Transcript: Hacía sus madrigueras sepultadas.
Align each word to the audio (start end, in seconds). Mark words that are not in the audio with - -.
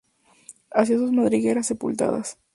Hacía 0.71 0.97
sus 0.97 1.11
madrigueras 1.11 1.67
sepultadas. 1.67 2.39